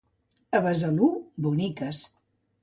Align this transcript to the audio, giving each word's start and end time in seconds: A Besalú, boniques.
A 0.59 0.61
Besalú, 0.67 1.09
boniques. 1.47 2.01